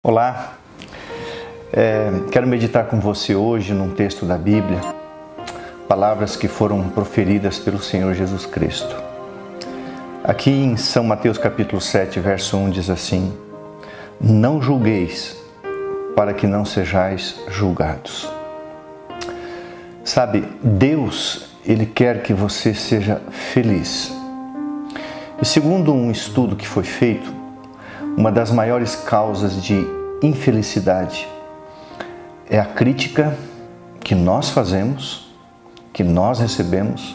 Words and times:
Olá, 0.00 0.54
é, 1.72 2.08
quero 2.30 2.46
meditar 2.46 2.86
com 2.86 3.00
você 3.00 3.34
hoje 3.34 3.74
num 3.74 3.90
texto 3.90 4.24
da 4.24 4.38
Bíblia, 4.38 4.78
palavras 5.88 6.36
que 6.36 6.46
foram 6.46 6.88
proferidas 6.90 7.58
pelo 7.58 7.82
Senhor 7.82 8.14
Jesus 8.14 8.46
Cristo. 8.46 8.94
Aqui 10.22 10.52
em 10.52 10.76
São 10.76 11.02
Mateus 11.02 11.36
capítulo 11.36 11.80
7, 11.80 12.20
verso 12.20 12.56
1 12.56 12.70
diz 12.70 12.88
assim: 12.88 13.36
Não 14.20 14.62
julgueis, 14.62 15.36
para 16.14 16.32
que 16.32 16.46
não 16.46 16.64
sejais 16.64 17.34
julgados. 17.48 18.30
Sabe, 20.04 20.44
Deus, 20.62 21.56
Ele 21.66 21.84
quer 21.84 22.22
que 22.22 22.32
você 22.32 22.72
seja 22.72 23.20
feliz. 23.32 24.12
E 25.42 25.44
segundo 25.44 25.92
um 25.92 26.08
estudo 26.08 26.54
que 26.54 26.68
foi 26.68 26.84
feito, 26.84 27.37
uma 28.18 28.32
das 28.32 28.50
maiores 28.50 28.96
causas 28.96 29.62
de 29.62 29.86
infelicidade 30.20 31.28
é 32.50 32.58
a 32.58 32.64
crítica 32.64 33.32
que 34.00 34.12
nós 34.12 34.50
fazemos, 34.50 35.32
que 35.92 36.02
nós 36.02 36.40
recebemos, 36.40 37.14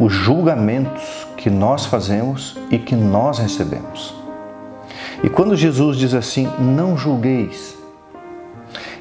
os 0.00 0.10
julgamentos 0.10 1.26
que 1.36 1.50
nós 1.50 1.84
fazemos 1.84 2.56
e 2.70 2.78
que 2.78 2.96
nós 2.96 3.38
recebemos. 3.38 4.14
E 5.22 5.28
quando 5.28 5.54
Jesus 5.54 5.98
diz 5.98 6.14
assim: 6.14 6.50
não 6.58 6.96
julgueis, 6.96 7.76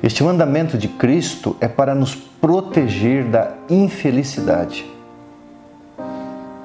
este 0.03 0.21
mandamento 0.25 0.77
de 0.77 0.89
Cristo 0.89 1.55
é 1.61 1.69
para 1.69 1.95
nos 1.95 2.15
proteger 2.15 3.23
da 3.23 3.53
infelicidade. 3.69 4.85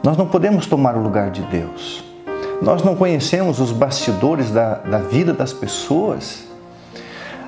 Nós 0.02 0.16
não 0.16 0.26
podemos 0.26 0.66
tomar 0.66 0.96
o 0.96 1.00
lugar 1.00 1.30
de 1.30 1.42
Deus. 1.42 2.11
Nós 2.62 2.84
não 2.84 2.94
conhecemos 2.94 3.58
os 3.58 3.72
bastidores 3.72 4.52
da, 4.52 4.74
da 4.74 4.98
vida 4.98 5.32
das 5.32 5.52
pessoas, 5.52 6.44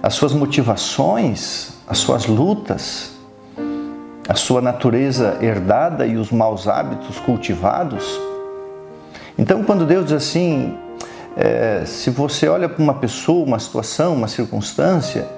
as 0.03 0.15
suas 0.15 0.33
motivações, 0.33 1.75
as 1.87 1.99
suas 1.99 2.27
lutas, 2.27 3.13
a 4.29 4.35
sua 4.35 4.61
natureza 4.61 5.39
herdada 5.41 6.05
e 6.05 6.17
os 6.17 6.33
maus 6.33 6.67
hábitos 6.67 7.21
cultivados. 7.21 8.21
Então, 9.39 9.63
quando 9.63 9.87
Deus 9.87 10.07
diz 10.07 10.15
assim, 10.15 10.77
é, 11.37 11.85
se 11.87 12.11
você 12.11 12.49
olha 12.49 12.69
para 12.69 12.83
uma 12.83 12.95
pessoa, 12.95 13.47
uma 13.47 13.61
situação, 13.61 14.15
uma 14.15 14.27
circunstância 14.27 15.29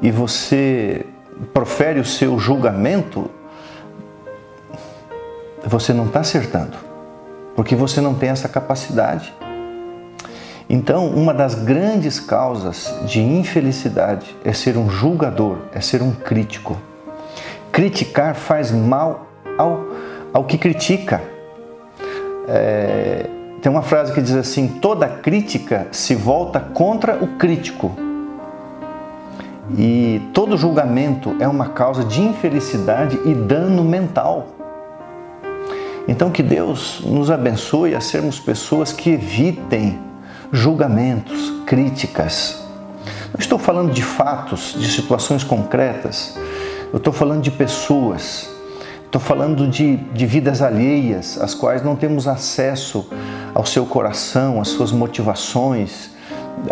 e 0.00 0.10
você 0.10 1.04
profere 1.52 2.00
o 2.00 2.06
seu 2.06 2.38
julgamento, 2.38 3.30
você 5.66 5.92
não 5.92 6.06
está 6.06 6.20
acertando 6.20 6.89
porque 7.54 7.74
você 7.74 8.00
não 8.00 8.14
tem 8.14 8.28
essa 8.28 8.48
capacidade. 8.48 9.32
Então, 10.68 11.08
uma 11.08 11.34
das 11.34 11.54
grandes 11.54 12.20
causas 12.20 12.94
de 13.04 13.20
infelicidade 13.20 14.36
é 14.44 14.52
ser 14.52 14.76
um 14.76 14.88
julgador, 14.88 15.56
é 15.74 15.80
ser 15.80 16.00
um 16.00 16.12
crítico. 16.12 16.78
Criticar 17.72 18.36
faz 18.36 18.70
mal 18.70 19.26
ao, 19.58 19.84
ao 20.32 20.44
que 20.44 20.56
critica. 20.56 21.20
É, 22.46 23.26
tem 23.60 23.70
uma 23.70 23.82
frase 23.82 24.12
que 24.12 24.22
diz 24.22 24.34
assim: 24.34 24.68
toda 24.68 25.08
crítica 25.08 25.88
se 25.90 26.14
volta 26.14 26.60
contra 26.60 27.16
o 27.16 27.26
crítico. 27.36 27.90
E 29.76 30.22
todo 30.32 30.56
julgamento 30.56 31.36
é 31.40 31.46
uma 31.46 31.70
causa 31.70 32.04
de 32.04 32.22
infelicidade 32.22 33.18
e 33.24 33.34
dano 33.34 33.84
mental. 33.84 34.46
Então, 36.08 36.30
que 36.30 36.42
Deus 36.42 37.00
nos 37.04 37.30
abençoe 37.30 37.94
a 37.94 38.00
sermos 38.00 38.38
pessoas 38.38 38.92
que 38.92 39.10
evitem 39.10 39.98
julgamentos, 40.52 41.52
críticas. 41.66 42.62
Não 43.32 43.38
estou 43.38 43.58
falando 43.58 43.92
de 43.92 44.02
fatos, 44.02 44.74
de 44.78 44.90
situações 44.90 45.44
concretas, 45.44 46.36
eu 46.92 46.96
estou 46.96 47.12
falando 47.12 47.42
de 47.42 47.52
pessoas, 47.52 48.50
estou 49.04 49.20
falando 49.20 49.68
de, 49.68 49.96
de 49.96 50.26
vidas 50.26 50.60
alheias, 50.60 51.40
às 51.40 51.54
quais 51.54 51.84
não 51.84 51.94
temos 51.94 52.26
acesso 52.26 53.06
ao 53.54 53.64
seu 53.64 53.86
coração, 53.86 54.60
às 54.60 54.68
suas 54.68 54.90
motivações, 54.90 56.10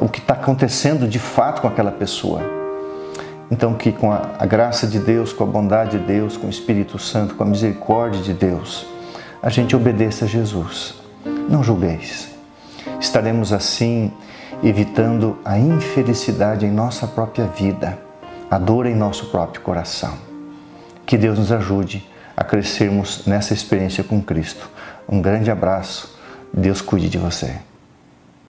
o 0.01 0.09
que 0.09 0.19
está 0.19 0.35
acontecendo 0.35 1.07
de 1.07 1.21
fato 1.21 1.63
com 1.63 1.69
aquela 1.69 1.93
pessoa. 1.93 2.43
Então, 3.51 3.75
que 3.75 3.93
com 3.93 4.13
a, 4.13 4.31
a 4.39 4.45
graça 4.45 4.87
de 4.87 4.99
Deus, 4.99 5.33
com 5.33 5.45
a 5.45 5.47
bondade 5.47 5.99
de 5.99 6.05
Deus, 6.05 6.37
com 6.37 6.49
o 6.49 6.51
Espírito 6.51 6.99
Santo, 6.99 7.35
com 7.37 7.45
a 7.45 7.47
misericórdia 7.47 8.21
de 8.21 8.33
Deus, 8.33 8.87
a 9.43 9.49
gente 9.49 9.77
obedeça 9.77 10.25
a 10.25 10.29
Jesus. 10.29 10.95
Não 11.49 11.63
julgueis. 11.63 12.29
Estaremos 13.01 13.53
assim 13.53 14.13
evitando 14.63 15.39
a 15.45 15.59
infelicidade 15.59 16.67
em 16.67 16.71
nossa 16.71 17.07
própria 17.07 17.47
vida, 17.47 17.99
a 18.51 18.59
dor 18.59 18.87
em 18.87 18.95
nosso 18.95 19.27
próprio 19.27 19.63
coração. 19.63 20.15
Que 21.07 21.17
Deus 21.17 21.39
nos 21.39 21.53
ajude 21.53 22.07
a 22.37 22.43
crescermos 22.43 23.27
nessa 23.27 23.55
experiência 23.55 24.03
com 24.03 24.21
Cristo. 24.21 24.69
Um 25.09 25.23
grande 25.23 25.51
abraço. 25.51 26.19
Deus 26.53 26.81
cuide 26.81 27.09
de 27.09 27.19
você. 27.19 27.57